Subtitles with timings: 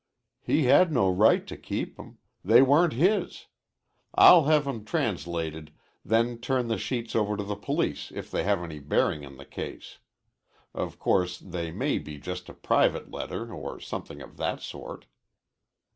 [0.41, 2.17] "He had no right to keep 'em.
[2.43, 3.45] They weren't his.
[4.15, 5.71] I'll have 'em translated,
[6.03, 9.45] then turn the sheets over to the police if they have any bearing on the
[9.45, 9.99] case.
[10.73, 15.05] Of course they may be just a private letter or something of that sort."